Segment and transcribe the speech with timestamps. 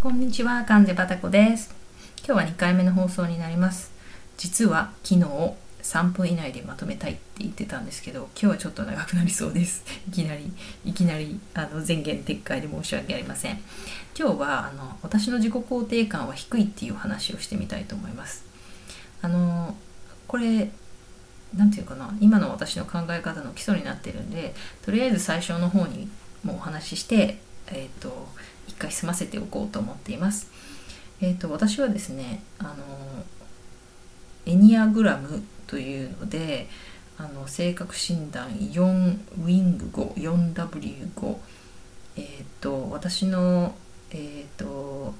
[0.00, 1.74] こんにちは、関ジバタコです。
[2.24, 3.90] 今日は2回目の放送になります。
[4.36, 5.26] 実は昨日
[5.82, 9.84] 3分以内でまとめたいって言ってたんですけど、今日はちょっと長くなりそうです。
[10.06, 10.52] いきなり、
[10.84, 13.58] いきなりあの前言撤回で申し訳ありません。
[14.16, 18.44] 今日はあの私の自己肯定感は低いっていう話をしてみたいと思います。
[19.20, 19.74] あの
[20.28, 20.70] これ
[21.56, 26.08] なんていうかな今の私の考え方の基礎になってるんでとりあえず最初の方に
[26.44, 28.28] もうお話しして、えー、と
[28.68, 30.48] 一回済ませておこうと思っています。
[31.20, 32.74] えー、と私はですねあの
[34.46, 36.68] エニアグラムというので
[37.18, 41.36] あの性格診断4ウィング 54W5
[42.16, 42.26] えっ、
[42.60, 43.74] と私の、
[44.10, 45.14] えー、と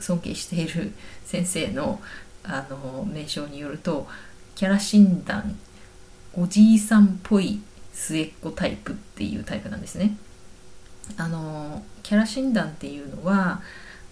[0.00, 0.92] 尊敬している
[1.24, 2.00] 先生の
[2.44, 4.08] あの名称によると
[4.54, 5.56] キャラ診断
[6.34, 7.60] おじいさんっぽい
[7.92, 10.16] 末っ子タイプっていうタイプなんですね。
[11.16, 13.60] あのキャラ診断っていうのは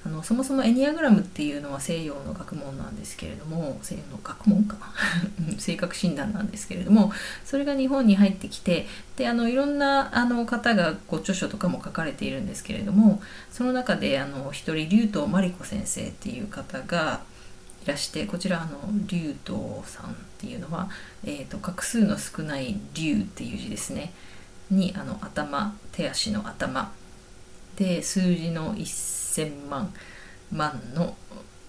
[0.05, 4.77] あのそもそもエニアグラムっていうのは西洋の学問なんですけれども西洋の学問か。
[4.79, 7.13] な 性格診断なんですけれども
[7.45, 13.21] それが日本に入ってきてであのいろんなあの方がご著書とかも書かれているんですけれども
[13.53, 17.21] その中であの一人竜頭真理子先生っていう方が
[17.85, 20.89] いらしてこちらあの竜頭さんっていうのは、
[21.25, 24.13] えーと、画数の少ない竜っていう字ですね。
[24.71, 26.93] にあの頭手足の頭。
[27.77, 29.93] で数字の1000万
[30.53, 31.17] 万の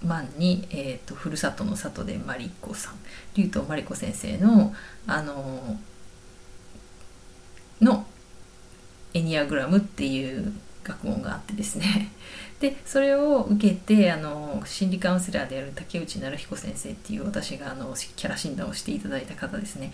[0.04, 2.96] 万に、えーと、ふるさとの里でマリコさん。
[3.36, 4.74] 竜とマリコ先生の
[5.08, 5.78] あの
[7.82, 8.06] の
[9.14, 12.12] エニアグラムっていう学問があってですね。
[12.62, 19.92] でそれを受けてあの心理カウンセラーである竹内成彦先生っていう私があのキャラ診断をしていただいた方ですね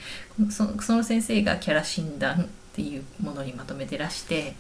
[0.50, 4.54] その先生がキャラ診断っていうものにまとめてらして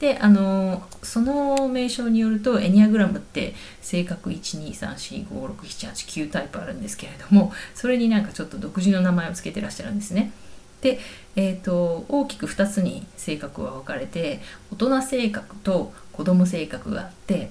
[0.00, 10.30] であのその名称によるとエニアグラムって性格123456789タイプあるんですけれどもそれになんかちょっと独自の名前を付けてらっしゃるんですね。
[10.80, 10.98] で、
[11.36, 14.40] えーと、大きく2つに性格は分かれて
[14.72, 17.50] 大人性格と子供性格があって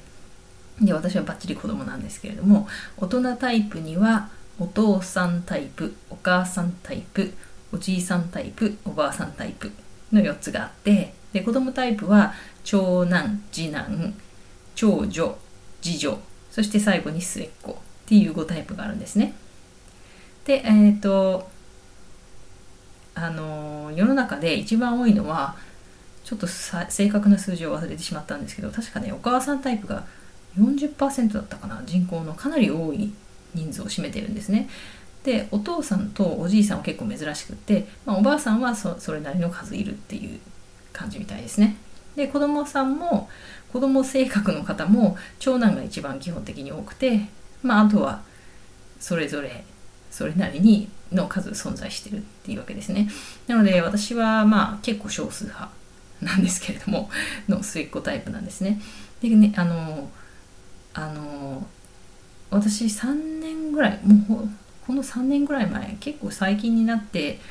[0.82, 7.34] で私はバッチリ子供なんですけれども大人タイプにはお父さんタイプお母さんタイプ
[7.74, 9.72] おじいさんタイプおばあさんタイプ
[10.12, 14.14] の4つがあってで子供タイプは長男次男
[14.76, 15.38] 長女
[15.82, 16.20] 次女
[16.52, 17.76] そして最後に末っ子っ
[18.06, 19.34] ていう5タイプがあるんですね。
[20.46, 21.50] でえっ、ー、と
[23.16, 25.56] あの世の中で一番多いのは
[26.24, 30.06] ちょっと正確な数字を忘れてしまったんですけど確かねお母さんタイプが
[30.58, 33.14] 40%だったかな人口のかなり多い
[33.54, 34.70] 人数を占めてるんですね。
[35.24, 40.40] でお父さんとおじいさんは結構珍しくって、まあ、おばあさんはそれなりの数いるっていう
[40.94, 41.78] 感じみたいですね。
[42.16, 43.28] で子供さんも
[43.74, 47.28] 子供性格の方も長男が一番基本的に多くて、
[47.64, 48.22] まあ、あとは
[49.00, 49.66] それぞれ
[50.16, 53.10] それなりにの数存在してるっていうわけですね。
[53.48, 55.70] なので私はまあ結構少数派
[56.22, 57.10] なんですけれども
[57.50, 58.80] の末っ子タイプなんですね。
[59.22, 60.10] でねあの
[60.94, 61.68] あの
[62.50, 64.50] 私3年ぐらいもう
[64.88, 67.42] この3年ぐらい前結構最近になって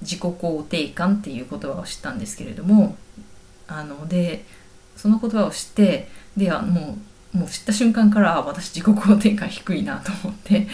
[0.00, 2.96] 自己肯定感っていう言葉を知ったんですけれども
[3.68, 4.46] あので
[4.96, 6.96] その言葉を知ってでも
[7.34, 10.66] うもう知った瞬間から私自己肯定感低いなと思って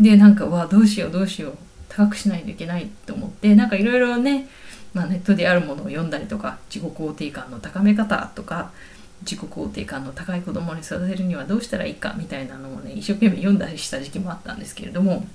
[0.00, 1.58] でなんかわどうしようどうしよう
[1.88, 4.48] 高くしないといけないと思ってなんかいろいろね、
[4.94, 8.70] まあ、ネットであるものを読んだりとか自己肯定感の高め方とか
[9.22, 15.26] 自己肯定感の高い子供に育てるにはどうしたらいいかみたいなのをね一生懸命読んだりした時期もあったんですけれども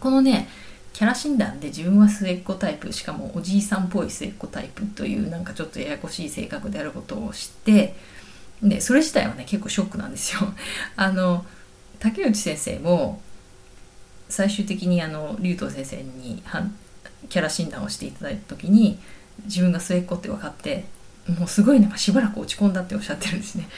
[0.00, 0.48] このね
[0.92, 7.96] キャラ診断で自分は末っ子タイプしかもおじいさんっぽい末っ子タイプというなんかちょっとややこしい性格であることを知って
[8.62, 10.40] でそれ自体はね結構ショックなんですよ。
[10.96, 11.44] あの
[11.98, 13.20] 竹内先生も
[14.28, 16.42] 最終的にあの竜藤先生に
[17.28, 18.98] キャラ診断をしていただいた時に
[19.44, 20.84] 自分が末っ子って分かって
[21.38, 23.68] もうすごいなんかしばらく落ち込んだっておっしゃってるんですね。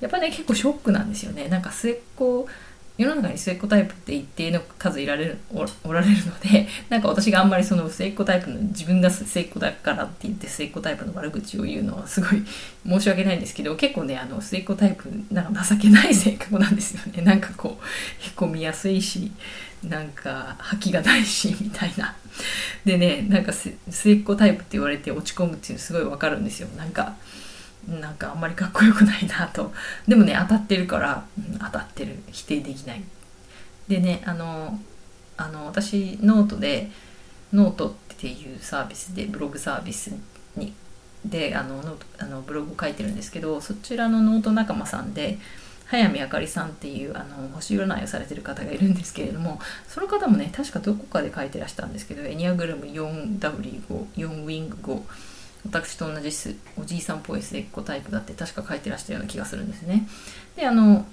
[0.00, 1.48] やっぱね結構ショックなんですよね。
[1.48, 2.48] なんか末っ子
[2.98, 5.38] 世の中に末っ子タイプって一定の数いられる
[5.84, 12.42] おられるので なんか私があんまりその末っ子タイプの自分が末っ子だからって言って末っ子タイプの悪口を言うのはすごい
[12.86, 17.20] 申し訳ないんですけど 結構ねあの末っ子タイプなんか情けない性格なんですよね。
[17.26, 19.30] なんかこうへこみやすいし
[19.84, 22.16] なんか覇気がないしみたいな。
[22.84, 26.68] でねなんか末っ子タイプって言われて落ち込むっていうのすごいわかるんですよ。
[26.78, 27.14] なんか
[27.88, 29.72] なんかあんまりかっこよくないなと。
[30.08, 33.02] でもね当たってるから、うん、当たってる否定できない。
[33.88, 34.78] でねあの
[35.36, 36.90] あの私ノートで
[37.52, 40.12] ノートっていうサービスでブログサービス
[40.56, 40.72] に
[41.24, 45.38] であのノートあのブログを書いてるんですけどそちらのノート仲間さんで
[45.86, 55.02] 早見あかりさんっていうあの星占いをされてる方がいるんですけれどもその方もね確かどこかで書いてらしたんですけどエニアグラム 4W54 ウィング5
[55.68, 56.30] 私と同じ
[56.80, 60.06] おじいさんっぽい末っ子タイプだって確か書いてらしたような気がするんですね。
[60.56, 61.06] であの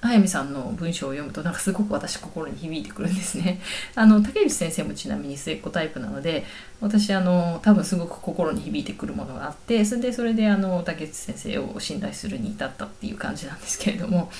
[0.00, 3.60] 早見さんの文章を読むとなんかすごく私心に響いてくるんですね。
[3.96, 6.44] あの竹内先生もちなみに末っ子タイプなので
[6.80, 14.30] 私あの多分すごく心に響いてくるものがあってそれでそれであの竹内先生を信頼するに至ったっていう感じなんですけれども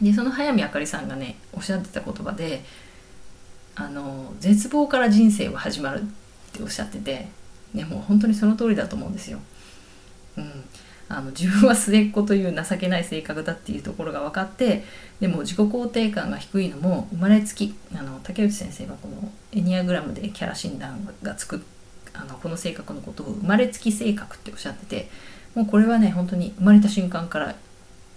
[0.00, 2.64] でその早見あかりさんがねおっしゃってた言葉で
[3.74, 6.04] あの絶望から人生は始まるっ
[6.52, 7.28] ておっしゃってて、
[7.74, 9.38] ね、もう本当にその通りだと思うんですよ。
[10.36, 10.64] うん
[11.10, 14.84] あの自分は末っ子という情けない性格だっていうところが分かって
[15.20, 21.64] でも自己肯定感が低いのも生まれつきあの竹内先生がこのエニアグラムでキャラ診断がつく
[22.12, 25.08] あのこの性格のことを生まれつき性格っておっしゃってて
[25.54, 27.54] もうこれはね本当に生まれた瞬間から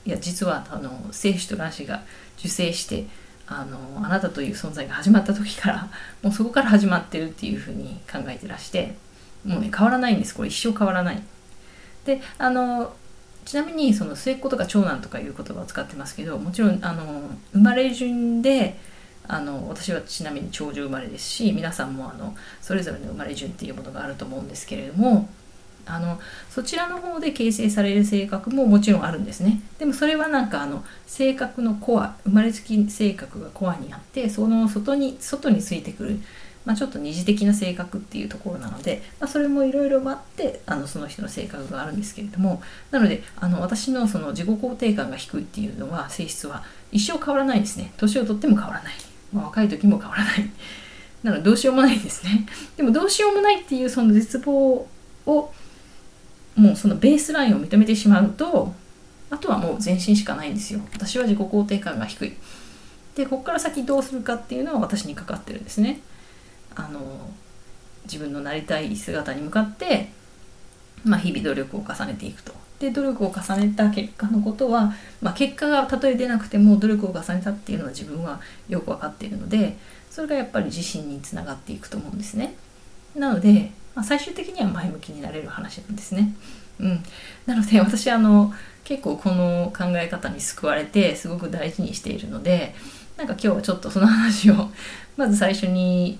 [0.05, 2.03] いや実はあの精子と卵子が
[2.39, 3.05] 受精して
[3.47, 5.89] あのあなたという存在が始まった時から
[6.23, 8.95] もうそこから始まってるっていうふうに考えてらして
[9.45, 11.21] もうね変わらないんですこれ一生変わらない。
[12.05, 12.95] であの
[13.45, 17.23] ちなみにその末っ子とか長男とかいう言葉を使ってますけどもちろんあの
[17.53, 18.77] 生まれ順で
[19.27, 25.29] あの私はちなみに長寿生まれですし皆さんもあのそれぞれの生まれ順っていうものがあると思うんですけれども
[25.85, 36.19] あのそちらの方で形成される性格ももちろんあるんですねでもそれはなんかあの性格のコア生まれつき性格がコアにあってその外に外についてくる
[36.65, 42.61] まあ、ちょっと二次的な性格っていうところなので、まあ、それもいろいろあってあのその人の性格があるんですけれども
[42.91, 47.93] なのであの私のその自己肯定感が低いっていうのは性質は一生変わらないですね。
[47.97, 48.93] 年をとっても変わらない、
[49.33, 50.49] まあ、若い時も変わらない。
[51.23, 52.45] なのでどうしようもないですね。
[52.77, 54.87] でもどうしようもないっていうその絶望
[55.25, 55.53] を
[56.55, 58.73] もうそのベースラインを認めてしまうと
[59.29, 60.81] あとはもう前進しかないんですよ。
[60.93, 62.33] 私は自己肯定感が低い。
[63.15, 66.01] でここから先どうするかっていうのは私にかかってるんですね。
[66.75, 67.01] あの
[68.05, 70.09] 自分のなりたい姿に向かって、
[71.03, 72.53] まあ、日々努力を重ねていくと。
[72.79, 74.91] で努力を重ねた結果のことは、
[75.21, 79.77] まあ、結果がたとえ出なくても努力を重ねたっていうのは自分はよく分かっているので
[80.09, 82.55] それがやっぱり自信につながっていくと思うんですね。
[83.15, 86.33] なので、まあ、最終的には前向きになれる話なんですね。
[86.79, 87.03] うん、
[87.45, 88.51] なので私あの
[88.83, 92.73] 結構この考え方に救われてすごく大事にしているので
[93.15, 94.71] なんか今日はちょっとその話を
[95.15, 96.19] まず最初に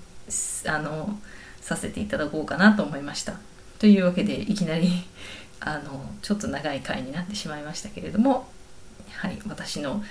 [0.66, 1.20] あの
[1.62, 3.36] させていただこうかなと思いました。
[3.80, 4.90] というわけでいきなり
[5.60, 8.50] あのちょっと長い回になってしまいましたけれども、
[9.12, 10.04] はい、私の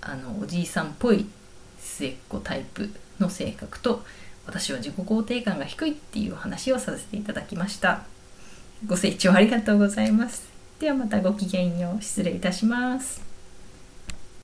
[0.00, 1.26] あのおじいさんっぽい
[1.78, 4.04] 末っ子タイプの性格と
[4.46, 8.04] 私は自己肯定感が低いっていう話をさせていただきました。
[8.86, 10.48] ご清聴ありがとうございます。
[10.78, 12.02] ではまたごきげんよう。
[12.02, 13.29] 失礼いたします。